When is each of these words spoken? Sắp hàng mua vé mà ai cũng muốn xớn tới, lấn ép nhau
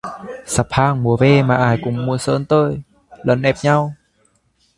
Sắp 0.45 0.67
hàng 0.69 1.03
mua 1.03 1.17
vé 1.17 1.43
mà 1.43 1.55
ai 1.55 1.77
cũng 1.83 2.05
muốn 2.05 2.17
xớn 2.19 2.45
tới, 2.45 2.77
lấn 3.23 3.41
ép 3.41 3.55
nhau 3.63 3.93